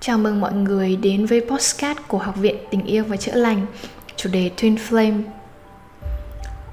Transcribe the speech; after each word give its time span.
Chào 0.00 0.18
mừng 0.18 0.40
mọi 0.40 0.52
người 0.52 0.96
đến 0.96 1.26
với 1.26 1.40
postcard 1.50 2.00
của 2.08 2.18
Học 2.18 2.36
viện 2.36 2.56
Tình 2.70 2.84
yêu 2.84 3.04
và 3.04 3.16
Chữa 3.16 3.34
lành. 3.34 3.66
Chủ 4.16 4.30
đề 4.32 4.50
Twin 4.56 4.76
Flame. 4.76 5.22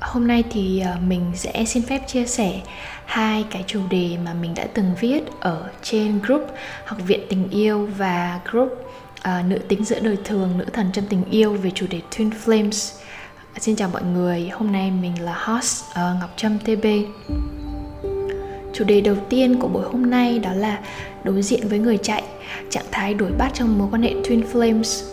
Hôm 0.02 0.28
nay 0.28 0.44
thì 0.52 0.80
ờ, 0.80 0.96
mình 1.08 1.32
sẽ 1.36 1.66
xin 1.66 1.84
phép 1.84 2.08
chia 2.08 2.26
sẻ 2.26 2.62
hai 3.06 3.46
cái 3.52 3.64
chủ 3.68 3.82
đề 3.90 4.18
mà 4.26 4.34
mình 4.34 4.54
đã 4.56 4.68
từng 4.74 4.92
viết 5.00 5.24
ở 5.40 5.70
trên 5.82 6.20
group 6.20 6.48
Học 6.86 7.00
viện 7.08 7.20
Tình 7.30 7.50
yêu 7.50 7.90
và 7.98 8.40
group 8.52 8.72
uh, 8.72 9.46
Nữ 9.46 9.58
tính 9.58 9.86
giữa 9.86 10.00
đời 10.00 10.18
thường, 10.24 10.58
nữ 10.58 10.66
thần 10.74 10.90
trong 10.94 11.06
tình 11.10 11.24
yêu 11.30 11.54
về 11.54 11.72
chủ 11.76 11.86
đề 11.90 12.02
Twin 12.12 12.30
Flames. 12.46 13.00
Xin 13.58 13.76
chào 13.76 13.90
mọi 13.90 14.04
người, 14.04 14.50
hôm 14.50 14.72
nay 14.72 14.92
mình 14.92 15.22
là 15.22 15.34
host 15.46 15.84
uh, 15.92 15.96
Ngọc 15.96 16.34
Trâm 16.38 16.60
TB 16.60 16.86
Chủ 18.74 18.84
đề 18.86 19.02
đầu 19.02 19.16
tiên 19.30 19.60
của 19.60 19.68
buổi 19.68 19.84
hôm 19.84 20.10
nay 20.10 20.40
đó 20.40 20.54
là 20.54 20.80
đối 21.24 21.42
diện 21.42 21.68
với 21.68 21.80
người 21.80 21.98
chạy, 21.98 22.24
trạng 22.70 22.86
thái 22.92 23.14
đuổi 23.14 23.32
bắt 23.38 23.52
trong 23.54 23.78
mối 23.78 23.88
quan 23.92 24.02
hệ 24.02 24.14
Twin 24.14 24.42
Flames. 24.54 25.04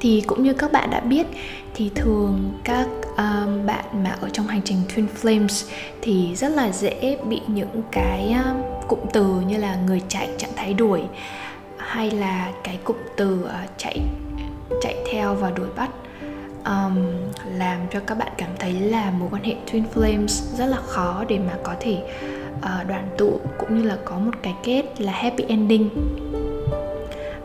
Thì 0.00 0.22
cũng 0.26 0.42
như 0.42 0.52
các 0.52 0.72
bạn 0.72 0.90
đã 0.90 1.00
biết 1.00 1.26
thì 1.74 1.90
thường 1.94 2.52
các 2.64 2.88
um, 3.16 3.66
bạn 3.66 3.84
mà 4.04 4.16
ở 4.20 4.28
trong 4.28 4.46
hành 4.46 4.60
trình 4.64 4.78
Twin 4.94 5.06
Flames 5.22 5.70
thì 6.02 6.34
rất 6.34 6.48
là 6.48 6.72
dễ 6.72 7.18
bị 7.28 7.40
những 7.46 7.82
cái 7.92 8.34
um, 8.44 8.62
cụm 8.88 8.98
từ 9.12 9.40
như 9.48 9.56
là 9.56 9.76
người 9.86 10.02
chạy 10.08 10.28
trạng 10.38 10.52
thái 10.56 10.74
đuổi 10.74 11.00
hay 11.76 12.10
là 12.10 12.52
cái 12.64 12.78
cụm 12.84 12.96
từ 13.16 13.44
uh, 13.44 13.70
chạy 13.76 14.00
chạy 14.82 14.96
theo 15.12 15.34
và 15.34 15.50
đuổi 15.50 15.68
bắt 15.76 15.90
um, 16.64 16.96
làm 17.56 17.80
cho 17.90 18.00
các 18.06 18.18
bạn 18.18 18.28
cảm 18.36 18.50
thấy 18.58 18.72
là 18.72 19.10
mối 19.10 19.28
quan 19.32 19.42
hệ 19.44 19.54
twin 19.66 19.82
flames 19.94 20.56
rất 20.56 20.66
là 20.66 20.78
khó 20.86 21.24
để 21.28 21.38
mà 21.38 21.54
có 21.62 21.74
thể 21.80 22.02
uh, 22.56 22.88
đoàn 22.88 23.08
tụ 23.18 23.40
cũng 23.58 23.78
như 23.78 23.88
là 23.88 23.98
có 24.04 24.18
một 24.18 24.34
cái 24.42 24.54
kết 24.62 24.84
là 25.00 25.12
happy 25.12 25.44
ending. 25.48 25.90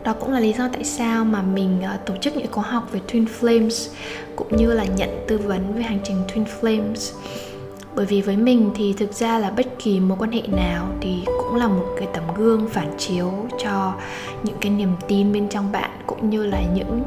Đó 0.04 0.12
cũng 0.12 0.32
là 0.32 0.40
lý 0.40 0.52
do 0.52 0.68
tại 0.72 0.84
sao 0.84 1.24
mà 1.24 1.42
mình 1.42 1.82
uh, 1.94 2.06
tổ 2.06 2.16
chức 2.16 2.36
những 2.36 2.52
khóa 2.52 2.64
học 2.64 2.88
về 2.92 3.00
twin 3.08 3.26
flames 3.40 3.90
cũng 4.36 4.56
như 4.56 4.72
là 4.72 4.84
nhận 4.84 5.24
tư 5.28 5.38
vấn 5.38 5.74
về 5.74 5.82
hành 5.82 5.98
trình 6.04 6.16
twin 6.34 6.44
flames. 6.60 7.14
Bởi 7.94 8.06
vì 8.06 8.22
với 8.22 8.36
mình 8.36 8.70
thì 8.74 8.94
thực 8.98 9.12
ra 9.12 9.38
là 9.38 9.50
bất 9.50 9.66
kỳ 9.78 10.00
mối 10.00 10.18
quan 10.20 10.32
hệ 10.32 10.42
nào 10.42 10.88
thì 11.00 11.22
cũng 11.26 11.56
là 11.56 11.68
một 11.68 11.86
cái 11.98 12.08
tấm 12.12 12.24
gương 12.36 12.68
phản 12.68 12.94
chiếu 12.98 13.32
cho 13.64 13.94
những 14.42 14.56
cái 14.60 14.72
niềm 14.72 14.92
tin 15.08 15.32
bên 15.32 15.48
trong 15.48 15.72
bạn 15.72 15.90
cũng 16.06 16.30
như 16.30 16.46
là 16.46 16.62
những 16.74 17.02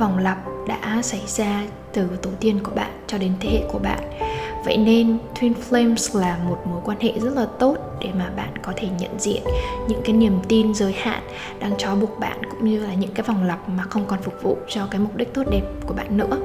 vòng 0.00 0.18
lặp 0.18 0.38
đã 0.66 1.02
xảy 1.02 1.22
ra 1.26 1.62
từ 1.92 2.08
tổ 2.22 2.30
tiên 2.40 2.60
của 2.62 2.72
bạn 2.74 2.90
cho 3.06 3.18
đến 3.18 3.32
thế 3.40 3.50
hệ 3.50 3.62
của 3.72 3.78
bạn. 3.78 3.98
Vậy 4.64 4.76
nên 4.76 5.18
twin 5.40 5.52
flames 5.70 6.20
là 6.20 6.38
một 6.48 6.58
mối 6.64 6.80
quan 6.84 7.00
hệ 7.00 7.12
rất 7.18 7.34
là 7.34 7.46
tốt 7.58 7.76
để 8.00 8.08
mà 8.18 8.30
bạn 8.36 8.52
có 8.62 8.72
thể 8.76 8.88
nhận 8.98 9.18
diện 9.18 9.42
những 9.88 10.00
cái 10.04 10.12
niềm 10.12 10.38
tin 10.48 10.74
giới 10.74 10.92
hạn 10.92 11.22
đang 11.60 11.78
trói 11.78 11.96
buộc 11.96 12.18
bạn 12.20 12.38
cũng 12.50 12.64
như 12.64 12.78
là 12.78 12.94
những 12.94 13.10
cái 13.14 13.24
vòng 13.26 13.44
lặp 13.44 13.68
mà 13.68 13.82
không 13.82 14.06
còn 14.06 14.22
phục 14.22 14.34
vụ 14.42 14.56
cho 14.68 14.86
cái 14.90 15.00
mục 15.00 15.16
đích 15.16 15.34
tốt 15.34 15.42
đẹp 15.50 15.62
của 15.86 15.94
bạn 15.94 16.16
nữa. 16.16 16.38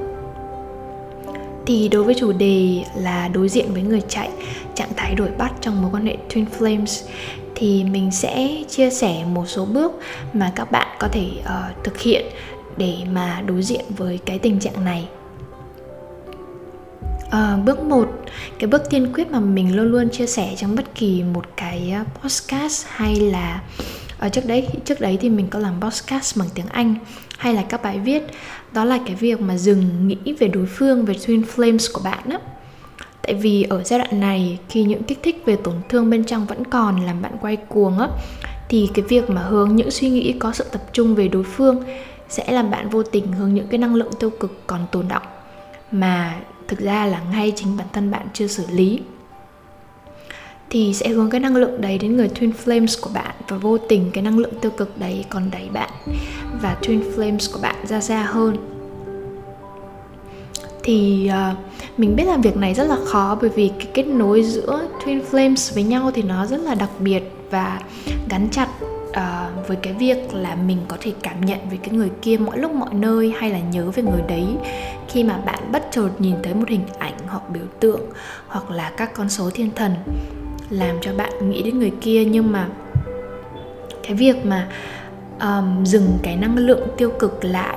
Thì 1.66 1.88
đối 1.88 2.04
với 2.04 2.14
chủ 2.14 2.32
đề 2.32 2.84
là 2.96 3.28
đối 3.28 3.48
diện 3.48 3.72
với 3.72 3.82
người 3.82 4.00
chạy 4.08 4.30
trạng 4.74 4.94
thái 4.96 5.14
đổi 5.14 5.28
bắt 5.38 5.52
trong 5.60 5.82
mối 5.82 5.90
quan 5.94 6.06
hệ 6.06 6.16
twin 6.28 6.44
flames 6.58 7.08
thì 7.54 7.84
mình 7.84 8.10
sẽ 8.10 8.48
chia 8.68 8.90
sẻ 8.90 9.24
một 9.32 9.46
số 9.46 9.64
bước 9.64 9.92
mà 10.32 10.52
các 10.56 10.70
bạn 10.70 10.96
có 10.98 11.08
thể 11.08 11.28
uh, 11.40 11.84
thực 11.84 12.00
hiện 12.00 12.26
để 12.76 12.96
mà 13.12 13.42
đối 13.46 13.62
diện 13.62 13.84
với 13.96 14.18
cái 14.26 14.38
tình 14.38 14.60
trạng 14.60 14.84
này. 14.84 15.08
À, 17.30 17.56
bước 17.64 17.80
một 17.80 18.08
cái 18.58 18.68
bước 18.68 18.82
tiên 18.90 19.12
quyết 19.14 19.30
mà 19.30 19.40
mình 19.40 19.76
luôn 19.76 19.86
luôn 19.86 20.10
chia 20.10 20.26
sẻ 20.26 20.54
trong 20.56 20.76
bất 20.76 20.94
kỳ 20.94 21.22
một 21.22 21.44
cái 21.56 21.92
ờ, 21.94 22.04
podcast 22.22 22.86
hay 22.88 23.16
là 23.16 23.62
ở 24.18 24.28
trước 24.28 24.46
đấy 24.46 24.68
trước 24.84 25.00
đấy 25.00 25.18
thì 25.20 25.30
mình 25.30 25.46
có 25.50 25.58
làm 25.58 25.80
podcast 25.80 26.38
bằng 26.38 26.48
tiếng 26.54 26.66
Anh 26.66 26.94
hay 27.38 27.54
là 27.54 27.62
các 27.62 27.82
bài 27.82 27.98
viết 27.98 28.22
đó 28.72 28.84
là 28.84 28.98
cái 29.06 29.14
việc 29.14 29.40
mà 29.40 29.56
dừng 29.56 30.08
nghĩ 30.08 30.32
về 30.38 30.48
đối 30.48 30.66
phương 30.66 31.04
về 31.04 31.14
twin 31.14 31.42
flames 31.56 31.92
của 31.92 32.00
bạn 32.04 32.30
á. 32.30 32.38
Tại 33.22 33.34
vì 33.34 33.62
ở 33.62 33.82
giai 33.84 33.98
đoạn 33.98 34.20
này 34.20 34.58
khi 34.68 34.82
những 34.82 35.02
kích 35.02 35.18
thích 35.22 35.42
về 35.46 35.56
tổn 35.56 35.74
thương 35.88 36.10
bên 36.10 36.24
trong 36.24 36.46
vẫn 36.46 36.64
còn 36.64 37.06
làm 37.06 37.22
bạn 37.22 37.32
quay 37.40 37.56
cuồng 37.56 37.98
á 37.98 38.08
thì 38.68 38.88
cái 38.94 39.04
việc 39.08 39.30
mà 39.30 39.42
hướng 39.42 39.76
những 39.76 39.90
suy 39.90 40.10
nghĩ 40.10 40.32
có 40.38 40.52
sự 40.52 40.64
tập 40.72 40.82
trung 40.92 41.14
về 41.14 41.28
đối 41.28 41.44
phương 41.44 41.84
sẽ 42.28 42.52
làm 42.52 42.70
bạn 42.70 42.88
vô 42.88 43.02
tình 43.02 43.32
hướng 43.32 43.54
những 43.54 43.68
cái 43.68 43.78
năng 43.78 43.94
lượng 43.94 44.10
tiêu 44.20 44.30
cực 44.30 44.66
còn 44.66 44.86
tồn 44.92 45.08
động 45.08 45.22
mà 45.92 46.40
thực 46.68 46.78
ra 46.78 47.06
là 47.06 47.20
ngay 47.32 47.52
chính 47.56 47.76
bản 47.76 47.86
thân 47.92 48.10
bạn 48.10 48.26
chưa 48.32 48.46
xử 48.46 48.64
lý 48.70 49.00
thì 50.70 50.94
sẽ 50.94 51.08
hướng 51.08 51.30
cái 51.30 51.40
năng 51.40 51.56
lượng 51.56 51.80
đấy 51.80 51.98
đến 51.98 52.16
người 52.16 52.28
twin 52.28 52.52
flames 52.64 52.98
của 53.02 53.10
bạn 53.14 53.34
và 53.48 53.56
vô 53.56 53.78
tình 53.78 54.10
cái 54.12 54.22
năng 54.22 54.38
lượng 54.38 54.52
tiêu 54.60 54.70
cực 54.70 54.98
đấy 54.98 55.24
còn 55.28 55.50
đẩy 55.50 55.68
bạn 55.72 55.90
và 56.62 56.76
twin 56.82 57.00
flames 57.16 57.52
của 57.52 57.58
bạn 57.62 57.86
ra 57.86 58.00
xa 58.00 58.22
hơn. 58.22 58.56
Thì 60.82 61.30
uh, 61.50 61.56
mình 61.98 62.16
biết 62.16 62.24
là 62.24 62.36
việc 62.36 62.56
này 62.56 62.74
rất 62.74 62.84
là 62.84 62.96
khó 63.04 63.38
bởi 63.40 63.50
vì 63.50 63.70
cái 63.78 63.88
kết 63.94 64.06
nối 64.06 64.42
giữa 64.42 64.88
twin 65.04 65.20
flames 65.30 65.74
với 65.74 65.82
nhau 65.82 66.10
thì 66.14 66.22
nó 66.22 66.46
rất 66.46 66.60
là 66.60 66.74
đặc 66.74 66.90
biệt 66.98 67.22
và 67.50 67.80
gắn 68.28 68.48
chặt 68.50 68.68
uh, 69.16 69.68
với 69.68 69.76
cái 69.76 69.92
việc 69.92 70.34
là 70.34 70.54
mình 70.54 70.78
có 70.88 70.96
thể 71.00 71.12
cảm 71.22 71.40
nhận 71.40 71.58
về 71.70 71.76
cái 71.82 71.90
người 71.90 72.10
kia 72.22 72.36
mọi 72.36 72.58
lúc 72.58 72.72
mọi 72.72 72.94
nơi 72.94 73.34
hay 73.38 73.50
là 73.50 73.58
nhớ 73.58 73.90
về 73.90 74.02
người 74.02 74.22
đấy. 74.28 74.46
Khi 75.08 75.24
mà 75.24 75.36
bạn 75.36 75.72
bất 75.72 75.88
chợt 75.90 76.08
nhìn 76.18 76.36
thấy 76.42 76.54
một 76.54 76.68
hình 76.68 76.84
ảnh 76.98 77.14
hoặc 77.26 77.50
biểu 77.50 77.64
tượng 77.80 78.00
hoặc 78.48 78.70
là 78.70 78.92
các 78.96 79.14
con 79.14 79.28
số 79.28 79.50
thiên 79.50 79.70
thần 79.74 79.94
làm 80.70 80.96
cho 81.00 81.14
bạn 81.14 81.50
nghĩ 81.50 81.62
đến 81.62 81.78
người 81.78 81.92
kia 82.00 82.24
nhưng 82.24 82.52
mà 82.52 82.68
cái 84.02 84.14
việc 84.14 84.46
mà 84.46 84.68
um, 85.40 85.84
dừng 85.84 86.18
cái 86.22 86.36
năng 86.36 86.56
lượng 86.58 86.88
tiêu 86.96 87.10
cực 87.18 87.44
lại 87.44 87.76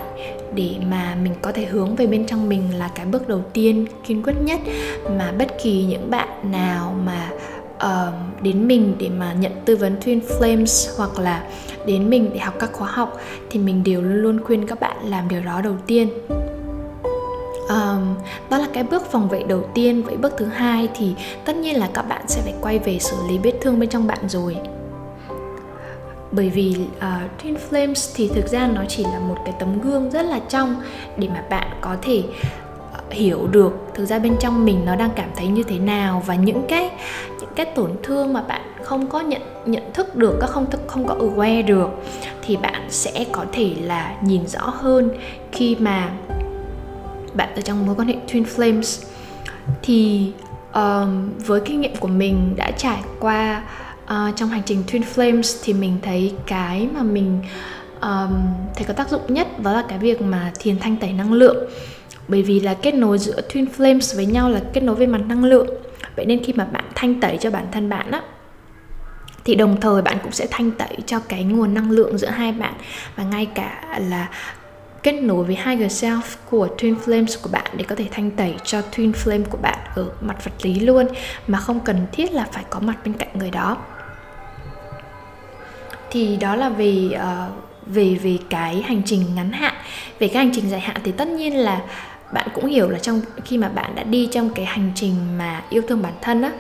để 0.54 0.76
mà 0.90 1.16
mình 1.24 1.34
có 1.42 1.52
thể 1.52 1.66
hướng 1.66 1.96
về 1.96 2.08
bên 2.08 2.26
trong 2.26 2.50
mình 2.50 2.78
là 2.78 2.90
cái 2.96 3.06
bước 3.06 3.28
đầu 3.28 3.42
tiên 3.54 3.86
kiên 4.08 4.24
quyết 4.24 4.34
nhất 4.42 4.60
mà 5.18 5.32
bất 5.40 5.48
kỳ 5.64 5.84
những 5.84 6.12
bạn 6.12 6.52
nào 6.52 6.96
mà 7.06 7.30
uh, 7.86 8.44
đến 8.44 8.68
mình 8.68 8.96
để 9.00 9.10
mà 9.10 9.34
nhận 9.34 9.52
tư 9.66 9.76
vấn 9.76 10.00
Twin 10.00 10.20
Flames 10.22 10.98
hoặc 10.98 11.20
là 11.20 11.44
đến 11.86 12.10
mình 12.10 12.30
để 12.34 12.40
học 12.40 12.54
các 12.60 12.74
khóa 12.74 12.92
học 12.92 13.18
thì 13.50 13.60
mình 13.60 13.84
đều 13.84 14.02
luôn 14.02 14.22
luôn 14.22 14.44
khuyên 14.44 14.68
các 14.68 14.80
bạn 14.80 14.98
làm 15.04 15.30
điều 15.30 15.42
đó 15.42 15.62
đầu 15.62 15.76
tiên. 15.88 16.10
Um, 17.70 18.16
đó 18.50 18.58
là 18.58 18.68
cái 18.74 18.84
bước 18.84 19.12
phòng 19.12 19.30
vệ 19.30 19.44
đầu 19.44 19.70
tiên. 19.74 20.04
Vậy 20.04 20.18
bước 20.18 20.34
thứ 20.38 20.46
hai 20.46 20.90
thì 20.98 21.16
tất 21.46 21.56
nhiên 21.56 21.80
là 21.80 21.90
các 21.94 22.02
bạn 22.02 22.22
sẽ 22.28 22.42
phải 22.42 22.54
quay 22.62 22.80
về 22.80 23.00
xử 23.00 23.16
lý 23.30 23.38
vết 23.38 23.54
thương 23.62 23.80
bên 23.80 23.90
trong 23.90 24.08
bạn 24.08 24.30
rồi. 24.30 24.58
Bởi 26.32 26.50
vì 26.50 26.76
uh, 26.98 27.44
Twin 27.44 27.56
Flames 27.70 28.12
thì 28.16 28.28
thực 28.36 28.48
ra 28.48 28.68
nó 28.68 28.84
chỉ 28.88 29.04
là 29.04 29.20
một 29.20 29.36
cái 29.46 29.54
tấm 29.60 29.82
gương 29.82 30.12
rất 30.12 30.26
là 30.26 30.40
trong 30.50 30.76
để 31.18 31.28
mà 31.28 31.44
bạn 31.50 31.68
có 31.82 31.96
thể 32.02 32.24
hiểu 33.12 33.48
được 33.48 33.74
thực 33.94 34.06
ra 34.06 34.20
bên 34.20 34.36
trong 34.40 34.66
mình 34.66 34.86
nó 34.86 34.96
đang 34.96 35.10
cảm 35.16 35.30
thấy 35.36 35.48
như 35.48 35.64
thế 35.64 35.80
nào 35.80 36.24
và 36.26 36.36
những 36.36 36.62
cái 36.70 36.92
những 37.40 37.50
cái 37.56 37.66
tổn 37.66 37.92
thương 38.04 38.34
mà 38.34 38.42
bạn 38.42 38.62
không 38.84 39.08
có 39.08 39.20
nhận 39.20 39.42
nhận 39.66 39.84
thức 39.94 40.16
được 40.16 40.38
các 40.42 40.50
không 40.50 40.72
thức 40.72 40.82
không 40.88 41.08
có 41.08 41.16
aware 41.16 41.66
được 41.66 41.90
thì 42.42 42.58
bạn 42.58 42.88
sẽ 42.90 43.26
có 43.32 43.46
thể 43.52 43.76
là 43.82 44.16
nhìn 44.22 44.48
rõ 44.48 44.62
hơn. 44.62 45.10
Khi 45.52 45.76
mà 45.80 46.12
bạn 47.34 47.56
ở 47.56 47.62
trong 47.62 47.86
mối 47.86 47.96
quan 47.96 48.08
hệ 48.08 48.16
twin 48.28 48.44
flames 48.44 49.06
thì 49.82 50.32
um, 50.74 51.30
với 51.46 51.62
kinh 51.62 51.82
nghiệm 51.82 51.96
của 51.96 52.08
mình 52.08 52.54
đã 52.56 52.72
trải 52.72 53.02
qua 53.20 53.64
uh, 54.04 54.36
trong 54.36 54.50
hành 54.50 54.62
trình 54.66 54.84
twin 54.88 55.02
flames 55.16 55.60
thì 55.64 55.74
mình 55.74 55.98
thấy 56.02 56.34
cái 56.48 56.88
mà 56.94 57.04
mình 57.04 57.42
um, 58.02 58.48
thấy 58.76 58.86
có 58.88 58.94
tác 58.94 59.10
dụng 59.10 59.22
nhất 59.28 59.60
đó 59.64 59.74
là 59.74 59.84
cái 59.88 59.98
việc 59.98 60.22
mà 60.22 60.52
thiền 60.60 60.80
thanh 60.80 60.98
tẩy 60.98 61.14
năng 61.14 61.34
lượng. 61.34 61.70
Bởi 62.28 62.44
vì 62.44 62.60
là 62.60 62.74
kết 62.74 62.94
nối 62.94 63.18
giữa 63.18 63.42
twin 63.50 63.66
flames 63.78 64.16
với 64.16 64.26
nhau 64.26 64.50
là 64.50 64.62
kết 64.74 64.82
nối 64.82 64.96
về 64.96 65.06
mặt 65.06 65.22
năng 65.28 65.44
lượng. 65.44 65.68
Vậy 66.16 66.26
nên 66.26 66.44
khi 66.44 66.54
mà 66.54 66.66
bạn 66.66 66.84
thanh 66.96 67.20
tẩy 67.22 67.38
cho 67.38 67.52
bản 67.52 67.66
thân 67.72 67.90
bạn 67.90 68.12
á 68.12 68.22
thì 69.50 69.56
đồng 69.56 69.82
thời 69.82 70.02
bạn 70.02 70.18
cũng 70.24 70.32
sẽ 70.32 70.48
thanh 70.52 70.72
tẩy 70.72 70.98
cho 71.06 71.20
cái 71.20 71.44
nguồn 71.44 71.74
năng 71.74 71.92
lượng 71.92 72.18
giữa 72.18 72.30
hai 72.30 72.52
bạn 72.52 72.74
và 73.16 73.24
ngay 73.24 73.46
cả 73.56 74.00
là 74.10 74.30
kết 75.04 75.12
nối 75.12 75.44
với 75.44 75.58
higher 75.66 76.06
self 76.06 76.22
của 76.50 76.68
twin 76.78 76.96
flames 77.06 77.38
của 77.42 77.50
bạn 77.52 77.72
để 77.78 77.84
có 77.84 77.96
thể 77.96 78.06
thanh 78.12 78.32
tẩy 78.32 78.56
cho 78.64 78.82
twin 78.96 79.12
flame 79.12 79.44
của 79.50 79.58
bạn 79.58 79.80
ở 79.96 80.06
mặt 80.22 80.44
vật 80.44 80.52
lý 80.62 80.80
luôn 80.80 81.08
mà 81.48 81.60
không 81.60 81.80
cần 81.80 82.08
thiết 82.12 82.34
là 82.34 82.48
phải 82.52 82.64
có 82.70 82.80
mặt 82.80 82.96
bên 83.06 83.14
cạnh 83.14 83.30
người 83.34 83.52
đó. 83.52 83.78
Thì 86.12 86.38
đó 86.38 86.56
là 86.56 86.70
về 86.70 87.10
uh, 87.12 87.20
ờ, 87.20 87.50
về 87.90 88.16
về 88.24 88.38
cái 88.50 88.82
hành 88.82 89.02
trình 89.06 89.22
ngắn 89.36 89.52
hạn. 89.52 89.74
Về 90.20 90.28
cái 90.28 90.44
hành 90.46 90.54
trình 90.56 90.70
dài 90.70 90.80
hạn 90.80 90.98
thì 91.04 91.12
tất 91.12 91.28
nhiên 91.28 91.58
là 91.58 91.82
bạn 92.34 92.48
cũng 92.54 92.66
hiểu 92.66 92.90
là 92.90 93.00
trong 93.00 93.22
khi 93.46 93.58
mà 93.58 93.70
bạn 93.70 93.96
đã 93.96 94.04
đi 94.04 94.28
trong 94.32 94.50
cái 94.50 94.66
hành 94.66 94.92
trình 94.96 95.38
mà 95.38 95.64
yêu 95.70 95.82
thương 95.88 96.02
bản 96.02 96.14
thân 96.22 96.42
á, 96.42 96.52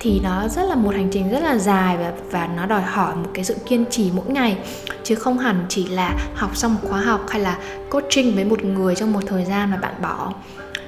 thì 0.00 0.20
nó 0.24 0.48
rất 0.48 0.62
là, 0.62 0.74
một 0.74 0.94
hành 0.94 1.08
trình 1.12 1.30
rất 1.30 1.42
là 1.42 1.58
dài 1.58 1.96
và 1.96 2.12
và 2.30 2.48
nó 2.56 2.66
đòi 2.66 2.82
hỏi 2.82 3.16
một 3.16 3.30
cái 3.34 3.44
sự 3.44 3.56
kiên 3.66 3.84
trì 3.90 4.10
mỗi 4.14 4.26
ngày. 4.28 4.56
Chứ 5.04 5.14
không 5.14 5.38
hẳn 5.38 5.66
chỉ 5.68 5.88
là 5.88 6.16
học 6.34 6.56
xong 6.56 6.74
một 6.74 6.80
khóa 6.88 7.00
học 7.00 7.20
hay 7.28 7.40
là 7.40 7.58
coaching 7.90 8.34
với 8.34 8.44
một 8.44 8.64
người 8.64 8.94
trong 8.94 9.12
một 9.12 9.20
thời 9.26 9.44
gian 9.44 9.70
mà 9.70 9.76
bạn 9.76 9.94
bỏ. 10.02 10.32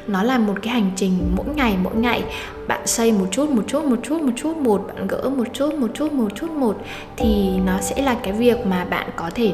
Nó 0.07 0.23
là 0.23 0.39
một 0.39 0.55
cái 0.63 0.73
hành 0.73 0.91
trình 0.97 1.33
mỗi 1.37 1.47
ngày 1.57 1.77
mỗi 1.83 1.97
ngày. 1.97 2.23
Bạn 2.69 2.87
xây 2.87 3.13
một 3.13 3.27
chút 3.31 3.51
một 3.51 3.63
chút 3.67 3.85
một 3.85 3.97
chút 4.03 4.23
một 4.23 4.33
chút 4.37 4.57
một, 4.57 4.85
bạn 4.87 5.07
gỡ 5.07 5.31
một 5.37 5.47
chút 5.53 5.75
một 5.75 5.89
chút 5.95 6.13
một 6.13 6.29
chút 6.35 6.51
một, 6.51 6.77
thì 7.17 7.51
nó 7.67 7.81
sẽ 7.81 8.03
là 8.03 8.17
cái 8.23 8.33
việc 8.33 8.67
mà 8.67 8.85
bạn 8.85 9.11
có 9.17 9.31
thể 9.35 9.53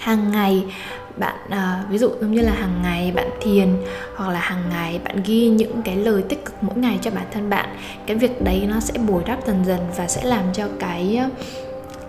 hàng 0.00 0.30
ngày 0.32 0.64
bạn 1.16 1.36
à, 1.50 1.84
ví 1.90 1.98
dụ 1.98 2.10
giống 2.20 2.32
như 2.32 2.40
là 2.40 2.52
hàng 2.52 2.82
ngày 2.82 3.12
bạn 3.12 3.30
thiền 3.40 3.68
hoặc 4.16 4.28
là 4.28 4.40
hàng 4.40 4.62
ngày 4.70 5.00
bạn 5.04 5.22
ghi 5.24 5.48
những 5.48 5.82
cái 5.82 5.96
lời 5.96 6.22
tích 6.28 6.44
cực 6.44 6.54
mỗi 6.60 6.76
ngày 6.76 6.98
cho 7.02 7.10
bản 7.10 7.26
thân 7.32 7.50
bạn 7.50 7.68
cái 8.06 8.16
việc 8.16 8.42
đấy 8.42 8.66
nó 8.68 8.80
sẽ 8.80 8.98
bồi 8.98 9.22
đắp 9.26 9.46
dần 9.46 9.64
dần 9.64 9.80
và 9.96 10.08
sẽ 10.08 10.24
làm 10.24 10.44
cho 10.52 10.68
cái 10.80 11.16
à, 11.16 11.28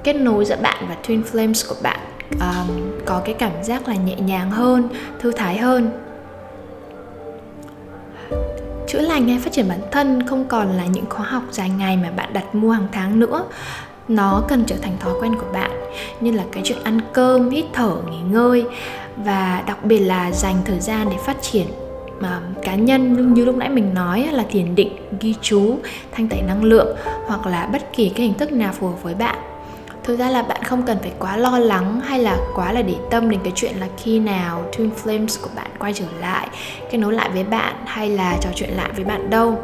kết 0.03 0.13
nối 0.13 0.45
giữa 0.45 0.57
bạn 0.61 0.85
và 0.89 0.95
twin 1.03 1.23
flames 1.23 1.69
của 1.69 1.75
bạn 1.83 1.99
um, 2.31 2.67
có 3.05 3.21
cái 3.25 3.35
cảm 3.39 3.63
giác 3.63 3.87
là 3.87 3.95
nhẹ 3.95 4.15
nhàng 4.15 4.51
hơn 4.51 4.89
thư 5.19 5.31
thái 5.31 5.57
hơn. 5.57 5.91
Chữa 8.87 9.01
lành 9.01 9.27
hay 9.27 9.39
phát 9.39 9.53
triển 9.53 9.67
bản 9.69 9.81
thân 9.91 10.27
không 10.27 10.45
còn 10.45 10.77
là 10.77 10.85
những 10.85 11.05
khóa 11.09 11.25
học 11.25 11.43
dài 11.51 11.69
ngày 11.69 11.97
mà 11.97 12.11
bạn 12.11 12.33
đặt 12.33 12.55
mua 12.55 12.71
hàng 12.71 12.87
tháng 12.91 13.19
nữa 13.19 13.43
nó 14.07 14.43
cần 14.47 14.63
trở 14.67 14.75
thành 14.81 14.97
thói 14.99 15.13
quen 15.21 15.35
của 15.35 15.47
bạn, 15.53 15.71
như 16.19 16.31
là 16.31 16.43
cái 16.51 16.63
chuyện 16.65 16.83
ăn 16.83 16.99
cơm, 17.13 17.49
hít 17.49 17.65
thở, 17.73 17.95
nghỉ 18.09 18.19
ngơi 18.31 18.65
và 19.17 19.63
đặc 19.67 19.85
biệt 19.85 19.99
là 19.99 20.31
dành 20.31 20.55
thời 20.65 20.79
gian 20.79 21.09
để 21.09 21.15
phát 21.25 21.41
triển, 21.41 21.67
mà 22.19 22.41
cá 22.63 22.75
nhân 22.75 23.33
như 23.33 23.45
lúc 23.45 23.55
nãy 23.55 23.69
mình 23.69 23.93
nói 23.93 24.29
là 24.31 24.45
thiền 24.49 24.75
định, 24.75 24.91
ghi 25.19 25.35
chú, 25.41 25.77
thanh 26.11 26.27
tẩy 26.27 26.41
năng 26.41 26.63
lượng 26.63 26.97
hoặc 27.25 27.45
là 27.45 27.65
bất 27.65 27.93
kỳ 27.93 28.09
cái 28.09 28.25
hình 28.25 28.37
thức 28.37 28.51
nào 28.51 28.73
phù 28.73 28.87
hợp 28.87 29.03
với 29.03 29.13
bạn. 29.13 29.35
Thực 30.03 30.19
ra 30.19 30.29
là 30.29 30.41
bạn 30.41 30.63
không 30.63 30.83
cần 30.85 30.97
phải 31.01 31.11
quá 31.19 31.37
lo 31.37 31.59
lắng 31.59 32.01
hay 32.01 32.19
là 32.19 32.37
quá 32.55 32.71
là 32.71 32.81
để 32.81 32.95
tâm 33.11 33.29
đến 33.29 33.39
cái 33.43 33.53
chuyện 33.55 33.75
là 33.79 33.87
khi 33.97 34.19
nào 34.19 34.65
twin 34.71 34.89
flames 35.03 35.41
của 35.41 35.49
bạn 35.55 35.67
quay 35.79 35.93
trở 35.93 36.05
lại, 36.19 36.47
kết 36.91 36.97
nối 36.97 37.13
lại 37.13 37.29
với 37.33 37.43
bạn 37.43 37.75
hay 37.85 38.09
là 38.09 38.37
trò 38.41 38.49
chuyện 38.55 38.69
lại 38.69 38.89
với 38.95 39.05
bạn 39.05 39.29
đâu 39.29 39.59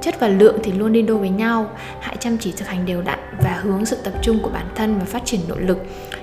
chất 0.00 0.20
và 0.20 0.28
lượng 0.28 0.58
thì 0.62 0.72
luôn 0.72 0.92
đi 0.92 1.02
đôi 1.02 1.18
với 1.18 1.28
nhau. 1.28 1.70
Hãy 2.00 2.16
chăm 2.20 2.38
chỉ 2.38 2.52
thực 2.52 2.68
hành 2.68 2.86
đều 2.86 3.02
đặn 3.02 3.18
và 3.42 3.60
hướng 3.62 3.86
sự 3.86 3.96
tập 4.04 4.12
trung 4.22 4.38
của 4.42 4.50
bản 4.50 4.66
thân 4.74 4.98
và 4.98 5.04
phát 5.04 5.22
triển 5.24 5.40
nội 5.48 5.60
lực. 5.60 5.78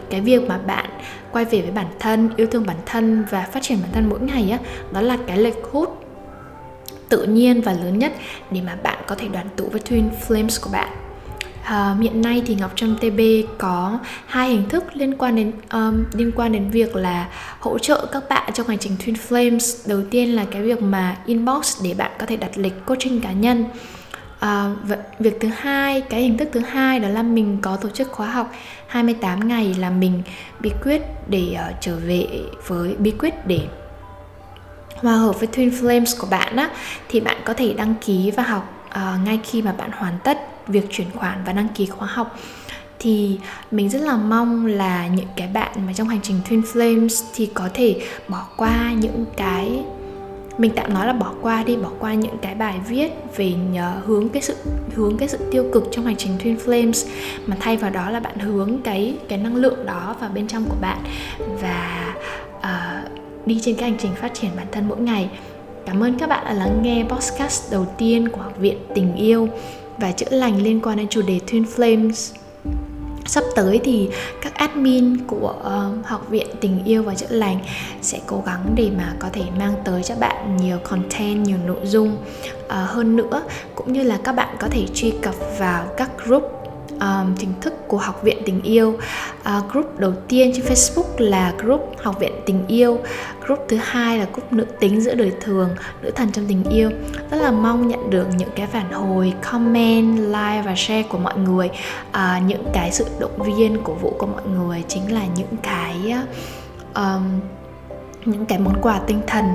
Cái 0.09 0.21
việc 0.21 0.47
mà 0.47 0.57
bạn 0.57 0.89
quay 1.31 1.45
về 1.45 1.61
với 1.61 1.71
bản 1.71 1.87
thân, 1.99 2.29
yêu 2.35 2.47
thương 2.47 2.65
bản 2.65 2.77
thân 2.85 3.25
và 3.29 3.47
phát 3.51 3.63
triển 3.63 3.77
bản 3.81 3.91
thân 3.91 4.09
mỗi 4.09 4.19
ngày 4.19 4.49
á, 4.51 4.59
đó 4.93 5.01
là 5.01 5.17
cái 5.27 5.37
lực 5.37 5.69
hút 5.71 6.03
tự 7.09 7.23
nhiên 7.23 7.61
và 7.61 7.73
lớn 7.73 7.99
nhất 7.99 8.13
để 8.51 8.61
mà 8.61 8.75
bạn 8.83 8.97
có 9.07 9.15
thể 9.15 9.27
đoàn 9.27 9.47
tụ 9.55 9.65
với 9.65 9.81
twin 9.81 10.09
flames 10.27 10.63
của 10.63 10.69
bạn. 10.69 11.06
À, 11.67 11.95
hiện 12.01 12.21
nay 12.21 12.43
thì 12.45 12.55
Ngọc 12.55 12.71
Trâm 12.75 12.97
TB 12.97 13.19
có 13.57 13.99
hai 14.25 14.49
hình 14.49 14.69
thức 14.69 14.83
liên 14.93 15.17
quan 15.17 15.35
đến 15.35 15.51
um, 15.71 16.03
liên 16.13 16.31
quan 16.35 16.51
đến 16.51 16.69
việc 16.69 16.95
là 16.95 17.29
hỗ 17.59 17.79
trợ 17.79 18.05
các 18.11 18.29
bạn 18.29 18.51
trong 18.53 18.67
hành 18.67 18.77
trình 18.77 18.95
Twin 19.05 19.15
Flames. 19.29 19.89
Đầu 19.89 20.01
tiên 20.11 20.35
là 20.35 20.45
cái 20.51 20.61
việc 20.61 20.81
mà 20.81 21.17
inbox 21.25 21.83
để 21.83 21.93
bạn 21.93 22.11
có 22.19 22.25
thể 22.25 22.35
đặt 22.35 22.51
lịch 22.55 22.85
coaching 22.85 23.21
cá 23.21 23.31
nhân. 23.31 23.65
À, 24.39 24.71
việc 25.19 25.37
thứ 25.39 25.49
hai, 25.57 26.01
cái 26.01 26.21
hình 26.21 26.37
thức 26.37 26.49
thứ 26.51 26.59
hai 26.59 26.99
đó 26.99 27.09
là 27.09 27.23
mình 27.23 27.57
có 27.61 27.75
tổ 27.75 27.89
chức 27.89 28.11
khóa 28.11 28.27
học 28.27 28.51
28 28.87 29.47
ngày 29.47 29.75
là 29.79 29.89
mình 29.89 30.23
bí 30.59 30.71
quyết 30.83 31.01
để 31.27 31.57
uh, 31.69 31.75
trở 31.81 31.95
về 31.95 32.27
với 32.67 32.95
bí 32.99 33.11
quyết 33.11 33.47
để 33.47 33.59
hòa 34.95 35.13
hợp 35.13 35.39
với 35.39 35.49
Twin 35.51 35.71
Flames 35.71 36.19
của 36.19 36.27
bạn 36.27 36.55
á 36.55 36.69
thì 37.09 37.19
bạn 37.19 37.37
có 37.45 37.53
thể 37.53 37.73
đăng 37.73 37.95
ký 38.05 38.31
và 38.31 38.43
học 38.43 38.76
uh, 38.97 39.25
ngay 39.25 39.39
khi 39.43 39.61
mà 39.61 39.71
bạn 39.71 39.91
hoàn 39.91 40.13
tất 40.23 40.37
việc 40.67 40.87
chuyển 40.91 41.07
khoản 41.15 41.43
và 41.45 41.53
đăng 41.53 41.67
ký 41.69 41.85
khóa 41.85 42.07
học 42.07 42.39
thì 42.99 43.39
mình 43.71 43.89
rất 43.89 44.01
là 44.01 44.17
mong 44.17 44.65
là 44.65 45.07
những 45.07 45.27
cái 45.35 45.47
bạn 45.47 45.85
mà 45.85 45.93
trong 45.93 46.07
hành 46.07 46.19
trình 46.23 46.39
Twin 46.49 46.61
Flames 46.61 47.23
thì 47.35 47.45
có 47.45 47.69
thể 47.73 48.01
bỏ 48.27 48.47
qua 48.57 48.93
những 48.93 49.25
cái 49.37 49.83
mình 50.57 50.71
tạm 50.75 50.93
nói 50.93 51.07
là 51.07 51.13
bỏ 51.13 51.33
qua 51.41 51.63
đi 51.63 51.75
bỏ 51.75 51.89
qua 51.99 52.13
những 52.13 52.37
cái 52.41 52.55
bài 52.55 52.79
viết 52.87 53.11
về 53.35 53.53
nhờ 53.53 54.01
hướng 54.05 54.29
cái 54.29 54.41
sự 54.41 54.55
hướng 54.95 55.17
cái 55.17 55.29
sự 55.29 55.37
tiêu 55.51 55.65
cực 55.73 55.87
trong 55.91 56.05
hành 56.05 56.15
trình 56.15 56.37
Twin 56.43 56.57
Flames 56.57 57.07
mà 57.45 57.57
thay 57.59 57.77
vào 57.77 57.91
đó 57.91 58.09
là 58.09 58.19
bạn 58.19 58.39
hướng 58.39 58.81
cái 58.83 59.17
cái 59.29 59.37
năng 59.37 59.55
lượng 59.55 59.85
đó 59.85 60.15
vào 60.19 60.29
bên 60.29 60.47
trong 60.47 60.65
của 60.69 60.77
bạn 60.81 60.97
và 61.61 62.13
uh, 62.57 63.11
đi 63.45 63.59
trên 63.61 63.75
cái 63.75 63.89
hành 63.89 63.99
trình 63.99 64.11
phát 64.15 64.33
triển 64.33 64.51
bản 64.55 64.67
thân 64.71 64.87
mỗi 64.87 64.99
ngày 64.99 65.29
cảm 65.87 66.03
ơn 66.03 66.17
các 66.17 66.29
bạn 66.29 66.45
đã 66.45 66.53
lắng 66.53 66.79
nghe 66.81 67.05
podcast 67.09 67.71
đầu 67.71 67.85
tiên 67.97 68.29
của 68.29 68.41
học 68.41 68.57
viện 68.57 68.77
tình 68.95 69.15
yêu 69.15 69.49
và 69.97 70.11
chữa 70.11 70.29
lành 70.29 70.61
liên 70.61 70.81
quan 70.81 70.97
đến 70.97 71.07
chủ 71.09 71.21
đề 71.21 71.39
Twin 71.47 71.63
Flames. 71.75 72.35
Sắp 73.25 73.43
tới 73.55 73.79
thì 73.83 74.09
các 74.41 74.53
admin 74.55 75.17
của 75.27 75.55
uh, 75.59 76.05
học 76.05 76.29
viện 76.29 76.47
tình 76.61 76.83
yêu 76.85 77.03
và 77.03 77.15
chữa 77.15 77.27
lành 77.29 77.59
sẽ 78.01 78.19
cố 78.25 78.43
gắng 78.45 78.73
để 78.75 78.89
mà 78.97 79.15
có 79.19 79.29
thể 79.33 79.43
mang 79.59 79.73
tới 79.85 80.03
cho 80.03 80.15
bạn 80.15 80.57
nhiều 80.57 80.77
content 80.83 81.45
nhiều 81.45 81.57
nội 81.65 81.79
dung 81.83 82.17
uh, 82.65 82.69
hơn 82.69 83.15
nữa 83.15 83.43
cũng 83.75 83.93
như 83.93 84.03
là 84.03 84.17
các 84.23 84.31
bạn 84.31 84.55
có 84.59 84.67
thể 84.71 84.85
truy 84.93 85.13
cập 85.21 85.35
vào 85.59 85.87
các 85.97 86.09
group 86.25 86.56
um, 86.99 87.35
chính 87.35 87.49
thức 87.61 87.73
của 87.87 87.97
học 87.97 88.23
viện 88.23 88.37
tình 88.45 88.61
yêu. 88.61 88.89
Uh, 89.57 89.71
group 89.71 89.99
đầu 89.99 90.13
tiên 90.27 90.51
trên 90.55 90.65
facebook 90.65 91.13
là 91.17 91.53
group 91.57 91.95
học 92.03 92.19
viện 92.19 92.33
tình 92.45 92.67
yêu. 92.67 92.99
Group 93.45 93.59
thứ 93.67 93.77
hai 93.81 94.19
là 94.19 94.25
group 94.33 94.53
nữ 94.53 94.65
tính 94.79 95.01
giữa 95.01 95.15
đời 95.15 95.31
thường 95.41 95.69
nữ 96.01 96.11
thần 96.15 96.31
trong 96.31 96.45
tình 96.47 96.63
yêu. 96.63 96.91
Rất 97.31 97.37
là 97.41 97.51
mong 97.51 97.87
nhận 97.87 98.09
được 98.09 98.27
những 98.37 98.49
cái 98.55 98.67
phản 98.67 98.91
hồi 98.91 99.33
comment 99.51 100.19
like 100.19 100.61
và 100.65 100.73
share 100.75 101.03
của 101.03 101.17
mọi 101.17 101.37
người. 101.37 101.69
Uh, 102.09 102.43
những 102.47 102.65
cái 102.73 102.91
sự 102.91 103.05
động 103.19 103.43
viên 103.43 103.77
cổ 103.83 103.93
vũ 103.93 104.13
của 104.17 104.27
mọi 104.27 104.43
người 104.45 104.83
chính 104.87 105.13
là 105.13 105.21
những 105.35 105.57
cái 105.63 106.13
um, 106.95 107.39
những 108.25 108.45
cái 108.45 108.59
món 108.59 108.81
quà 108.81 108.99
tinh 109.07 109.21
thần 109.27 109.45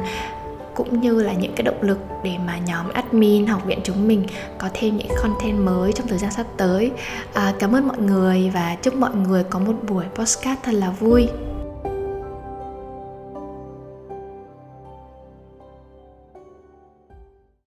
cũng 0.74 1.00
như 1.00 1.22
là 1.22 1.32
những 1.32 1.52
cái 1.56 1.62
động 1.62 1.82
lực 1.82 1.98
để 2.24 2.36
mà 2.46 2.58
nhóm 2.58 2.88
admin 2.88 3.46
học 3.46 3.64
viện 3.66 3.78
chúng 3.84 4.08
mình 4.08 4.24
có 4.58 4.68
thêm 4.74 4.96
những 4.96 5.08
content 5.22 5.58
mới 5.58 5.92
trong 5.92 6.06
thời 6.08 6.18
gian 6.18 6.30
sắp 6.30 6.46
tới. 6.56 6.90
À, 7.32 7.54
cảm 7.58 7.74
ơn 7.74 7.88
mọi 7.88 7.98
người 7.98 8.50
và 8.54 8.76
chúc 8.82 8.94
mọi 8.94 9.14
người 9.14 9.44
có 9.44 9.58
một 9.58 9.74
buổi 9.88 10.04
podcast 10.14 10.58
thật 10.62 10.72
là 10.72 10.90
vui. 10.90 11.28